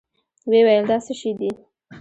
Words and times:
ويې 0.49 0.61
ويل 0.65 0.85
دا 0.89 0.97
څه 1.05 1.13
شې 1.19 1.31
دي؟ 1.39 1.49